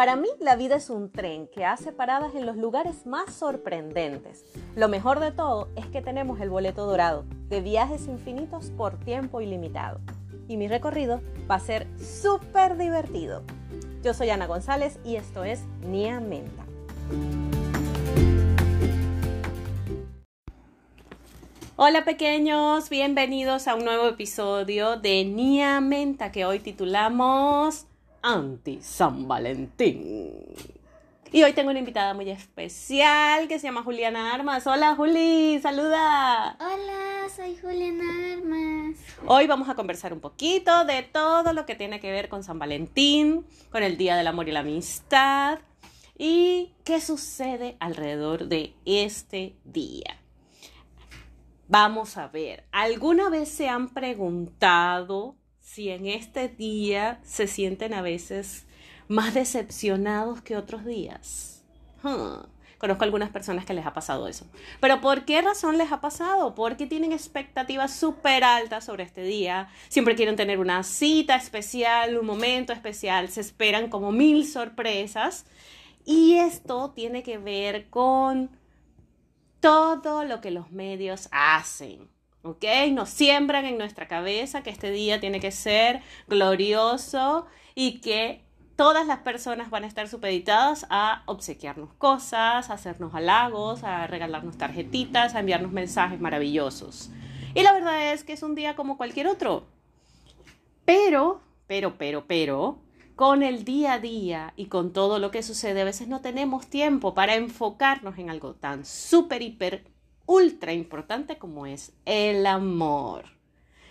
[0.00, 4.46] Para mí la vida es un tren que hace paradas en los lugares más sorprendentes.
[4.74, 9.42] Lo mejor de todo es que tenemos el boleto dorado de viajes infinitos por tiempo
[9.42, 10.00] ilimitado.
[10.48, 11.20] Y mi recorrido
[11.50, 13.42] va a ser súper divertido.
[14.02, 16.64] Yo soy Ana González y esto es Nia Menta.
[21.76, 27.84] Hola pequeños, bienvenidos a un nuevo episodio de Nia Menta que hoy titulamos
[28.22, 30.44] Anti San Valentín.
[31.32, 34.66] Y hoy tengo una invitada muy especial que se llama Juliana Armas.
[34.66, 36.56] Hola Juli, saluda.
[36.58, 38.98] Hola, soy Juliana Armas.
[39.26, 42.58] Hoy vamos a conversar un poquito de todo lo que tiene que ver con San
[42.58, 45.60] Valentín, con el Día del Amor y la Amistad
[46.18, 50.20] y qué sucede alrededor de este día.
[51.68, 58.02] Vamos a ver, ¿alguna vez se han preguntado si en este día se sienten a
[58.02, 58.66] veces
[59.08, 61.62] más decepcionados que otros días?
[62.80, 64.46] Conozco algunas personas que les ha pasado eso.
[64.80, 66.54] Pero ¿por qué razón les ha pasado?
[66.54, 69.68] Porque tienen expectativas súper altas sobre este día.
[69.90, 73.28] Siempre quieren tener una cita especial, un momento especial.
[73.28, 75.44] Se esperan como mil sorpresas.
[76.06, 78.50] Y esto tiene que ver con
[79.60, 82.08] todo lo que los medios hacen.
[82.42, 82.64] ¿Ok?
[82.92, 88.42] Nos siembran en nuestra cabeza que este día tiene que ser glorioso y que
[88.76, 94.56] todas las personas van a estar supeditadas a obsequiarnos cosas, a hacernos halagos, a regalarnos
[94.56, 97.10] tarjetitas, a enviarnos mensajes maravillosos.
[97.54, 99.66] Y la verdad es que es un día como cualquier otro.
[100.86, 102.78] Pero, pero, pero, pero,
[103.16, 106.66] con el día a día y con todo lo que sucede, a veces no tenemos
[106.68, 109.84] tiempo para enfocarnos en algo tan súper, hiper,
[110.30, 113.24] ultra importante como es el amor.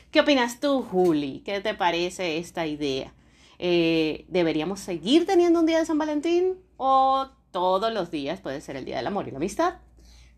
[0.10, 1.42] ¿Qué opinas tú, Juli?
[1.44, 3.14] ¿Qué te parece esta idea?
[3.58, 8.78] Eh, ¿Deberíamos seguir teniendo un día de San Valentín o todos los días puede ser
[8.78, 9.80] el día del amor y la amistad?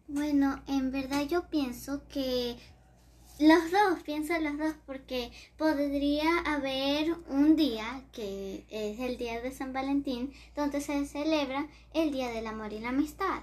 [0.08, 2.56] Bueno, en verdad yo pienso que
[3.38, 9.52] los dos, pienso los dos, porque podría haber un día, que es el día de
[9.52, 13.42] San Valentín, donde se celebra el Día del Amor y la Amistad.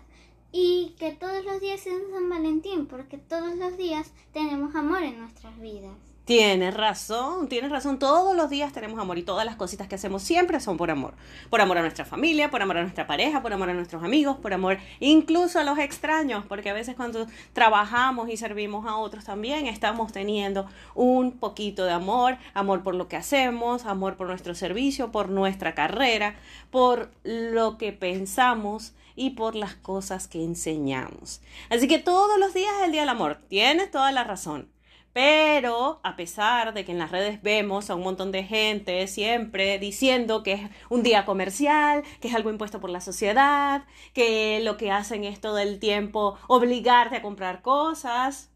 [0.53, 5.19] Y que todos los días sean San Valentín, porque todos los días tenemos amor en
[5.21, 5.97] nuestras vidas.
[6.29, 7.99] Tienes razón, tienes razón.
[7.99, 11.15] Todos los días tenemos amor y todas las cositas que hacemos siempre son por amor.
[11.49, 14.37] Por amor a nuestra familia, por amor a nuestra pareja, por amor a nuestros amigos,
[14.37, 19.25] por amor incluso a los extraños, porque a veces cuando trabajamos y servimos a otros
[19.25, 24.55] también estamos teniendo un poquito de amor, amor por lo que hacemos, amor por nuestro
[24.55, 26.37] servicio, por nuestra carrera,
[26.71, 31.43] por lo que pensamos y por las cosas que enseñamos.
[31.69, 33.39] Así que todos los días es el Día del Amor.
[33.49, 34.71] Tienes toda la razón.
[35.13, 39.79] Pero a pesar de que en las redes vemos a un montón de gente siempre
[39.81, 44.77] diciendo que es un día comercial, que es algo impuesto por la sociedad, que lo
[44.77, 48.51] que hacen es todo el tiempo obligarte a comprar cosas.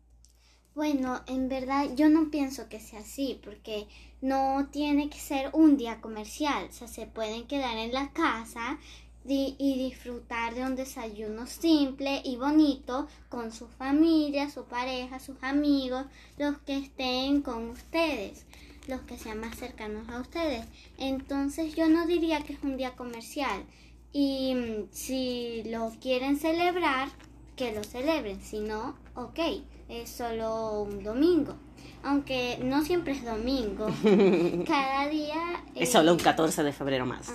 [0.75, 3.89] Bueno, en verdad yo no pienso que sea así, porque
[4.21, 8.79] no tiene que ser un día comercial, o sea, se pueden quedar en la casa
[9.25, 16.07] y disfrutar de un desayuno simple y bonito con su familia, su pareja, sus amigos,
[16.39, 18.45] los que estén con ustedes,
[18.89, 20.67] los que sean más cercanos a ustedes.
[20.99, 23.65] Entonces yo no diría que es un día comercial.
[24.13, 27.09] Y mm, si lo quieren celebrar,
[27.57, 29.39] que lo celebren, si no, ok,
[29.89, 31.57] es solo un domingo
[32.03, 33.87] aunque no siempre es domingo.
[34.67, 35.63] Cada día...
[35.75, 37.33] Es solo un 14 de febrero más.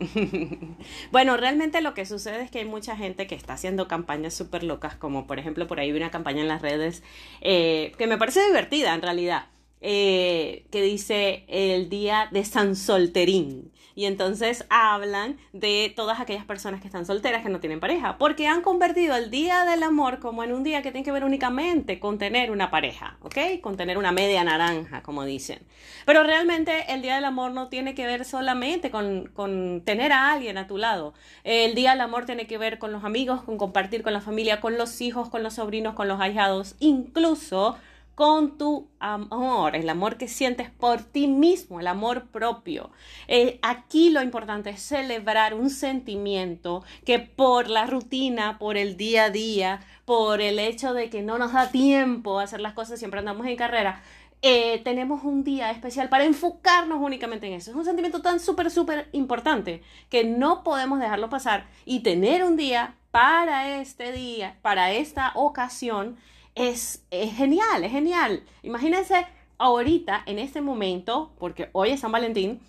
[1.12, 4.64] bueno, realmente lo que sucede es que hay mucha gente que está haciendo campañas súper
[4.64, 7.02] locas, como por ejemplo por ahí una campaña en las redes
[7.40, 9.46] eh, que me parece divertida en realidad.
[9.84, 13.71] Eh, que dice el día de San Solterín.
[13.94, 18.46] Y entonces hablan de todas aquellas personas que están solteras, que no tienen pareja, porque
[18.46, 22.00] han convertido el Día del Amor como en un día que tiene que ver únicamente
[22.00, 23.60] con tener una pareja, ¿ok?
[23.60, 25.60] Con tener una media naranja, como dicen.
[26.06, 30.32] Pero realmente el Día del Amor no tiene que ver solamente con, con tener a
[30.32, 31.14] alguien a tu lado.
[31.44, 34.60] El Día del Amor tiene que ver con los amigos, con compartir con la familia,
[34.60, 37.76] con los hijos, con los sobrinos, con los ahijados, incluso
[38.14, 42.90] con tu amor, el amor que sientes por ti mismo, el amor propio.
[43.28, 49.24] Eh, aquí lo importante es celebrar un sentimiento que por la rutina, por el día
[49.24, 52.98] a día, por el hecho de que no nos da tiempo a hacer las cosas,
[52.98, 54.02] siempre andamos en carrera,
[54.44, 57.70] eh, tenemos un día especial para enfocarnos únicamente en eso.
[57.70, 62.56] Es un sentimiento tan súper, súper importante que no podemos dejarlo pasar y tener un
[62.56, 66.16] día para este día, para esta ocasión,
[66.54, 68.42] es, genial, es genial.
[68.62, 69.26] Imagínense
[69.58, 72.60] ahorita, en este momento, porque hoy es San Valentín,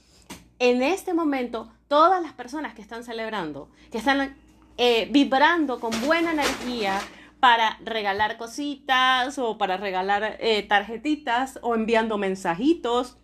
[0.59, 4.35] en este momento todas las personas que están celebrando, que están
[4.77, 6.99] eh, vibrando con buena energía
[7.39, 13.17] para regalar cositas o para regalar eh, tarjetitas o enviando mensajitos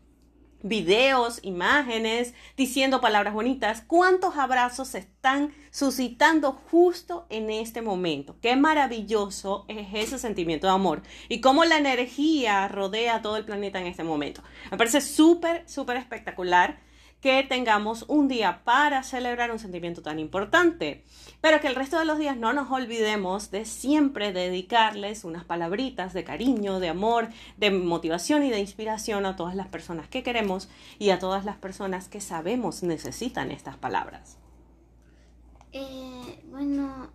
[0.61, 8.35] videos, imágenes, diciendo palabras bonitas, cuántos abrazos se están suscitando justo en este momento.
[8.41, 13.79] Qué maravilloso es ese sentimiento de amor y cómo la energía rodea todo el planeta
[13.79, 14.41] en este momento.
[14.71, 16.79] Me parece súper, súper espectacular
[17.21, 21.04] que tengamos un día para celebrar un sentimiento tan importante,
[21.42, 26.13] pero que el resto de los días no nos olvidemos de siempre dedicarles unas palabritas
[26.13, 30.69] de cariño, de amor, de motivación y de inspiración a todas las personas que queremos
[30.98, 34.38] y a todas las personas que sabemos necesitan estas palabras.
[35.71, 37.10] Eh, bueno,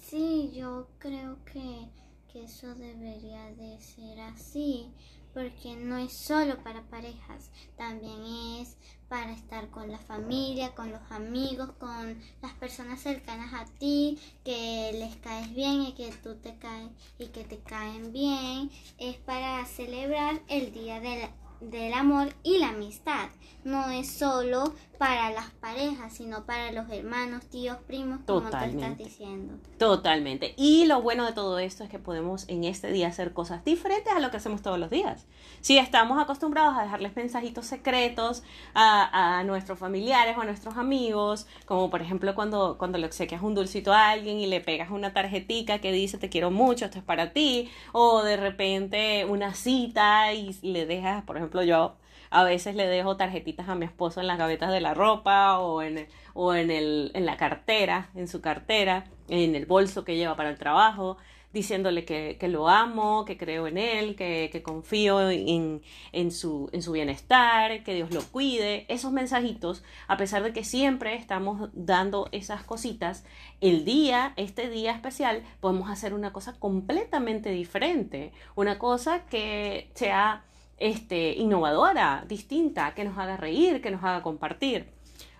[0.00, 1.88] sí, yo creo que,
[2.32, 4.88] que eso debería de ser así
[5.34, 8.22] porque no es solo para parejas, también
[8.60, 8.76] es
[9.08, 14.92] para estar con la familia, con los amigos, con las personas cercanas a ti, que
[14.94, 18.70] les caes bien y que tú te caes y que te caen bien.
[18.98, 21.28] Es para celebrar el día del,
[21.70, 23.28] del amor y la amistad.
[23.64, 28.98] No es solo para las parejas, sino para los hermanos, tíos, primos, como tú estás
[28.98, 29.54] diciendo.
[29.78, 30.54] Totalmente.
[30.56, 34.12] Y lo bueno de todo esto es que podemos en este día hacer cosas diferentes
[34.12, 35.26] a lo que hacemos todos los días.
[35.60, 38.42] Si estamos acostumbrados a dejarles mensajitos secretos
[38.74, 43.42] a, a nuestros familiares o a nuestros amigos, como por ejemplo cuando, cuando le obsequias
[43.42, 46.98] un dulcito a alguien y le pegas una tarjetica que dice te quiero mucho, esto
[46.98, 51.96] es para ti, o de repente una cita y le dejas, por ejemplo, yo
[52.30, 55.82] a veces le dejo tarjetitas a mi esposo en las gavetas de la ropa o
[55.82, 60.34] en, o en, el, en la cartera, en su cartera, en el bolso que lleva
[60.34, 61.16] para el trabajo,
[61.52, 66.68] diciéndole que, que lo amo, que creo en él, que, que confío en, en, su,
[66.72, 68.84] en su bienestar, que Dios lo cuide.
[68.88, 73.24] Esos mensajitos, a pesar de que siempre estamos dando esas cositas,
[73.60, 80.42] el día, este día especial, podemos hacer una cosa completamente diferente, una cosa que sea
[80.78, 84.92] este, innovadora, distinta, que nos haga reír, que nos haga compartir.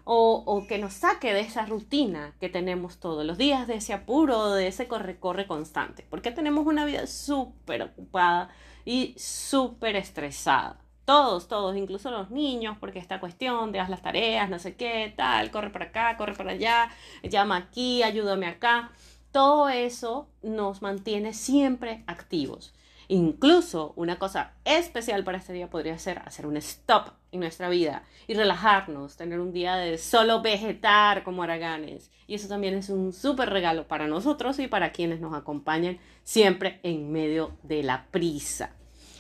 [0.07, 4.53] O, que nos saque de esa rutina que tenemos todos los días, de ese apuro,
[4.53, 8.51] de ese corre-corre constante, porque tenemos una vida súper ocupada
[8.85, 10.79] y súper estresada.
[11.07, 15.13] Todos, todos, incluso los niños, porque esta cuestión de haz las tareas, no sé qué,
[15.17, 16.91] tal, corre para acá, corre para allá,
[17.23, 18.93] llama aquí, ayúdame acá.
[19.33, 22.75] Todo eso nos mantiene siempre activos.
[23.09, 28.05] Incluso una cosa especial para este día podría ser hacer un stop en nuestra vida
[28.27, 32.11] y relajarnos, tener un día de solo vegetar como araganes.
[32.27, 36.81] Y eso también es un súper regalo para nosotros y para quienes nos acompañan siempre
[36.83, 38.75] en medio de la prisa.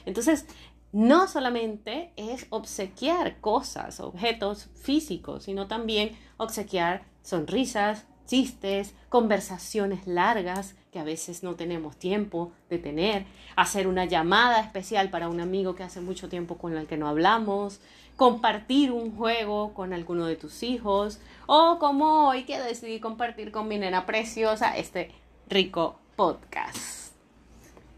[0.07, 0.47] Entonces,
[0.93, 10.99] no solamente es obsequiar cosas, objetos físicos, sino también obsequiar sonrisas, chistes, conversaciones largas que
[10.99, 13.26] a veces no tenemos tiempo de tener,
[13.56, 17.09] hacer una llamada especial para un amigo que hace mucho tiempo con el que no
[17.09, 17.81] hablamos,
[18.17, 23.69] compartir un juego con alguno de tus hijos o como hoy que decidí compartir con
[23.69, 25.11] mi nena preciosa este
[25.49, 27.12] rico podcast.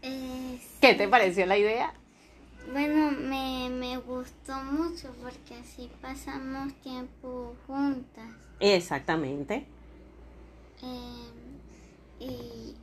[0.01, 1.93] ¿Qué te pareció la idea?
[2.71, 8.25] Bueno, me, me gustó mucho porque así pasamos tiempo juntas.
[8.59, 9.65] Exactamente.
[10.81, 10.89] Em,
[12.19, 12.73] eh,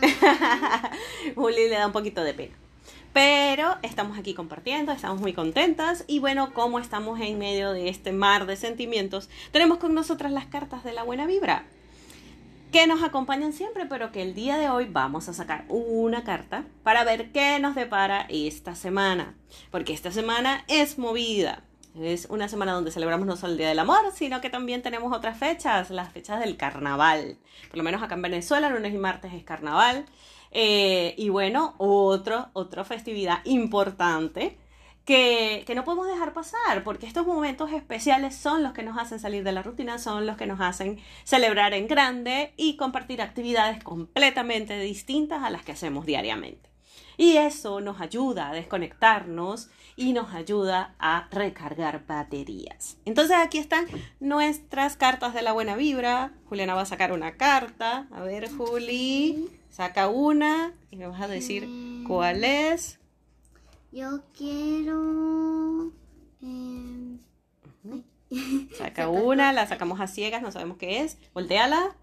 [1.34, 2.54] Juli le da un poquito de pena.
[3.12, 8.12] Pero estamos aquí compartiendo, estamos muy contentas y bueno, como estamos en medio de este
[8.12, 11.64] mar de sentimientos, tenemos con nosotras las cartas de la buena vibra,
[12.72, 16.64] que nos acompañan siempre, pero que el día de hoy vamos a sacar una carta
[16.82, 19.34] para ver qué nos depara esta semana,
[19.70, 21.62] porque esta semana es movida.
[22.00, 25.16] Es una semana donde celebramos no solo el Día del Amor, sino que también tenemos
[25.16, 27.38] otras fechas, las fechas del carnaval.
[27.68, 30.04] Por lo menos acá en Venezuela, lunes y martes es carnaval.
[30.50, 34.58] Eh, y bueno, otro, otra festividad importante
[35.06, 39.18] que, que, no podemos dejar pasar, porque estos momentos especiales son los que nos hacen
[39.18, 43.82] salir de la rutina, son los que nos hacen celebrar en grande y compartir actividades
[43.82, 46.68] completamente distintas a las que hacemos diariamente.
[47.16, 52.98] Y eso nos ayuda a desconectarnos y nos ayuda a recargar baterías.
[53.06, 53.86] Entonces aquí están
[54.20, 56.34] nuestras cartas de la buena vibra.
[56.48, 58.06] Juliana va a sacar una carta.
[58.12, 61.66] A ver, Juli, saca una y me vas a decir
[62.06, 63.00] cuál es.
[63.90, 65.92] Yo quiero...
[66.42, 67.18] Em,
[68.76, 71.16] saca una, la sacamos a ciegas, no sabemos qué es.
[71.32, 71.96] Volteala.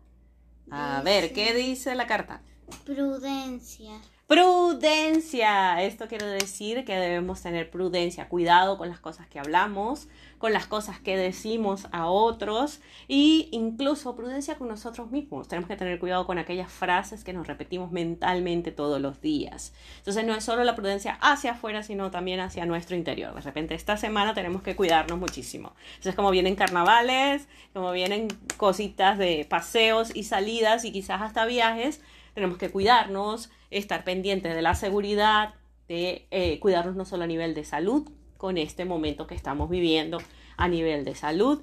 [0.71, 2.41] A ver, ¿qué dice la carta?
[2.85, 4.01] Prudencia
[4.33, 5.83] Prudencia.
[5.83, 10.07] Esto quiere decir que debemos tener prudencia, cuidado con las cosas que hablamos,
[10.39, 15.47] con las cosas que decimos a otros e incluso prudencia con nosotros mismos.
[15.47, 19.71] Tenemos que tener cuidado con aquellas frases que nos repetimos mentalmente todos los días.
[19.99, 23.35] Entonces no es solo la prudencia hacia afuera, sino también hacia nuestro interior.
[23.35, 25.75] De repente esta semana tenemos que cuidarnos muchísimo.
[25.89, 32.01] Entonces como vienen carnavales, como vienen cositas de paseos y salidas y quizás hasta viajes,
[32.33, 35.55] tenemos que cuidarnos, estar pendientes de la seguridad,
[35.87, 40.17] de eh, cuidarnos no solo a nivel de salud, con este momento que estamos viviendo
[40.57, 41.61] a nivel de salud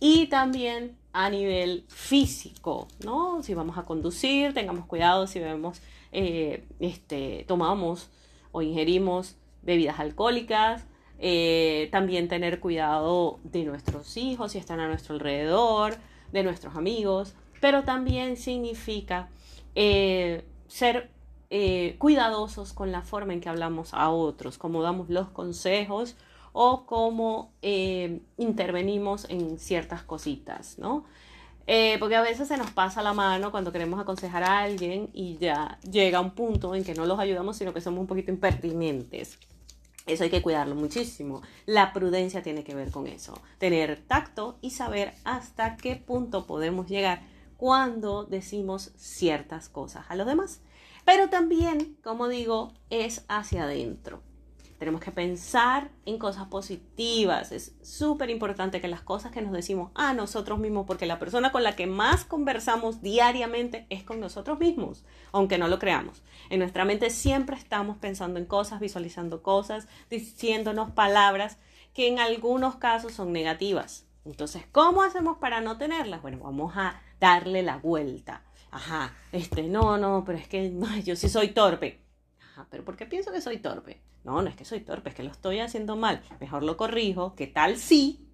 [0.00, 3.42] y también a nivel físico, ¿no?
[3.42, 5.80] Si vamos a conducir, tengamos cuidado si bebemos,
[6.12, 8.10] eh, este, tomamos
[8.52, 10.84] o ingerimos bebidas alcohólicas,
[11.18, 15.96] eh, también tener cuidado de nuestros hijos si están a nuestro alrededor,
[16.30, 19.30] de nuestros amigos, pero también significa
[19.80, 21.08] eh, ser
[21.50, 26.16] eh, cuidadosos con la forma en que hablamos a otros, cómo damos los consejos
[26.52, 31.04] o cómo eh, intervenimos en ciertas cositas, ¿no?
[32.00, 35.78] porque a veces se nos pasa la mano cuando queremos aconsejar a alguien y ya
[35.82, 39.38] llega un punto en que no los ayudamos, sino que somos un poquito impertinentes.
[40.06, 41.42] Eso hay que cuidarlo muchísimo.
[41.66, 43.38] La prudencia tiene que ver con eso.
[43.58, 47.20] Tener tacto y saber hasta qué punto podemos llegar
[47.58, 50.62] cuando decimos ciertas cosas a los demás.
[51.04, 54.22] Pero también, como digo, es hacia adentro.
[54.78, 57.50] Tenemos que pensar en cosas positivas.
[57.50, 61.50] Es súper importante que las cosas que nos decimos a nosotros mismos, porque la persona
[61.50, 66.22] con la que más conversamos diariamente es con nosotros mismos, aunque no lo creamos.
[66.50, 71.58] En nuestra mente siempre estamos pensando en cosas, visualizando cosas, diciéndonos palabras
[71.92, 74.06] que en algunos casos son negativas.
[74.24, 76.22] Entonces, ¿cómo hacemos para no tenerlas?
[76.22, 78.42] Bueno, vamos a darle la vuelta.
[78.70, 80.72] Ajá, este, no, no, pero es que
[81.04, 82.02] yo sí soy torpe.
[82.40, 84.00] Ajá, pero ¿por qué pienso que soy torpe?
[84.24, 86.22] No, no es que soy torpe, es que lo estoy haciendo mal.
[86.40, 88.28] Mejor lo corrijo, que tal sí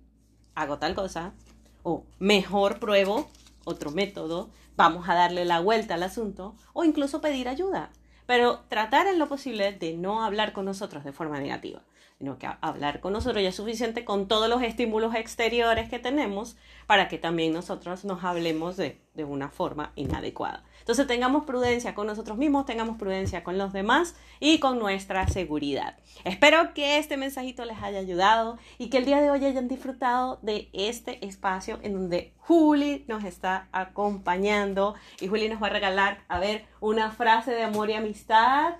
[0.55, 1.35] hago tal cosa.
[1.83, 3.31] O mejor pruebo
[3.65, 7.91] otro método, vamos a darle la vuelta al asunto o incluso pedir ayuda.
[8.27, 11.83] Pero tratar en lo posible de no hablar con nosotros de forma negativa
[12.19, 16.57] sino que hablar con nosotros ya es suficiente con todos los estímulos exteriores que tenemos
[16.87, 20.65] para que también nosotros nos hablemos de, de una forma inadecuada.
[20.79, 25.97] Entonces tengamos prudencia con nosotros mismos, tengamos prudencia con los demás y con nuestra seguridad.
[26.25, 30.39] Espero que este mensajito les haya ayudado y que el día de hoy hayan disfrutado
[30.43, 36.23] de este espacio en donde Juli nos está acompañando y Juli nos va a regalar,
[36.29, 38.75] a ver, una frase de amor y amistad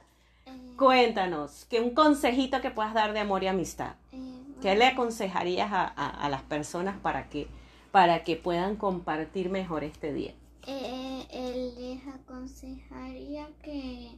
[0.77, 3.95] Cuéntanos, que un consejito que puedas dar de amor y amistad.
[4.13, 4.19] Eh,
[4.61, 7.47] ¿Qué le aconsejarías a, las personas para que,
[7.93, 10.33] para que puedan compartir mejor este día?
[10.67, 14.11] Eh, él les aconsejaría que,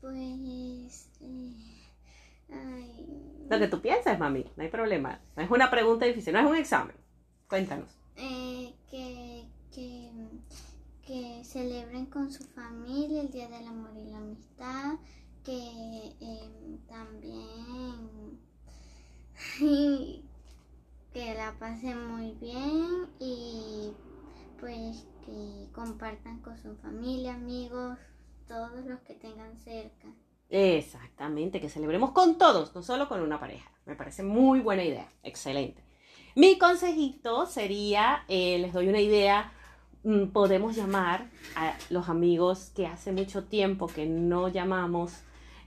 [0.00, 1.54] pues, eh,
[3.50, 5.20] Lo que tú piensas, mami, no hay problema.
[5.36, 6.96] No es una pregunta difícil, no es un examen.
[7.46, 7.90] Cuéntanos.
[8.16, 10.10] que, que,
[11.06, 14.94] que celebren con su familia el Día del Amor y la Amistad
[15.44, 18.40] que em, también
[21.12, 23.90] que la pasen muy bien y
[24.58, 27.98] pues que compartan con su familia, amigos,
[28.46, 30.08] todos los que tengan cerca.
[30.50, 33.70] Exactamente, que celebremos con todos, no solo con una pareja.
[33.86, 35.82] Me parece muy buena idea, excelente.
[36.34, 39.52] Mi consejito sería, eh, les doy una idea,
[40.04, 45.22] mm, podemos llamar a los amigos que hace mucho tiempo que no llamamos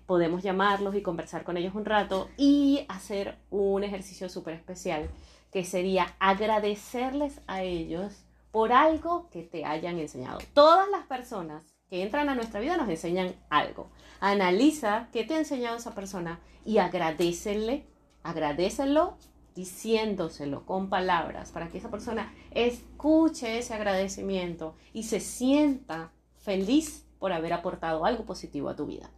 [0.06, 5.10] podemos llamarlos y conversar con ellos un rato y hacer un ejercicio súper especial
[5.52, 10.40] que sería agradecerles a ellos por algo que te hayan enseñado.
[10.54, 13.90] Todas las personas que entran a nuestra vida nos enseñan algo.
[14.20, 17.86] Analiza qué te ha enseñado esa persona y agradecele,
[18.24, 19.18] agradecelo
[19.56, 27.34] diciéndoselo con palabras para que esa persona escuche ese agradecimiento y se sienta feliz por
[27.34, 29.10] haber aportado algo positivo a tu vida.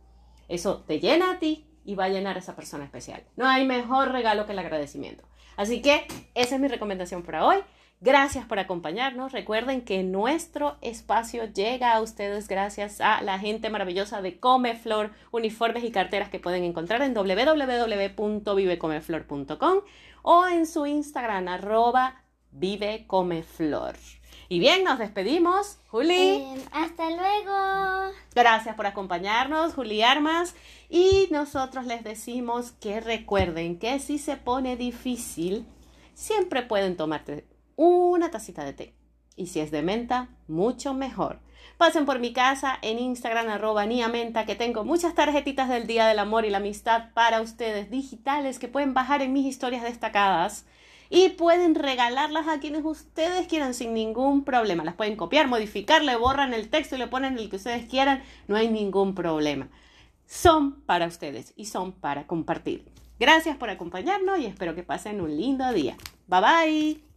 [0.47, 3.23] Eso te llena a ti y va a llenar a esa persona especial.
[3.35, 5.23] No hay mejor regalo que el agradecimiento.
[5.55, 7.57] Así que esa es mi recomendación para hoy.
[8.01, 9.31] Gracias por acompañarnos.
[9.31, 15.83] Recuerden que nuestro espacio llega a ustedes gracias a la gente maravillosa de Comeflor, uniformes
[15.83, 19.79] y carteras que pueden encontrar en www.vivecomeflor.com
[20.23, 23.95] o en su Instagram arroba vivecomeflor.
[24.47, 25.79] Y bien, nos despedimos.
[25.87, 26.13] Juli.
[26.13, 28.13] Eh, hasta luego.
[28.35, 30.55] Gracias por acompañarnos, Juli Armas.
[30.89, 35.65] Y nosotros les decimos que recuerden que si se pone difícil,
[36.13, 38.93] siempre pueden tomarte una tacita de té.
[39.35, 41.39] Y si es de menta, mucho mejor.
[41.77, 46.19] Pasen por mi casa en Instagram arroba niamenta que tengo muchas tarjetitas del Día del
[46.19, 50.65] Amor y la Amistad para ustedes digitales que pueden bajar en mis historias destacadas
[51.09, 54.83] y pueden regalarlas a quienes ustedes quieran sin ningún problema.
[54.83, 58.23] Las pueden copiar, modificar, le borran el texto y le ponen el que ustedes quieran,
[58.47, 59.69] no hay ningún problema.
[60.25, 62.85] Son para ustedes y son para compartir.
[63.19, 65.95] Gracias por acompañarnos y espero que pasen un lindo día.
[66.27, 67.14] Bye bye.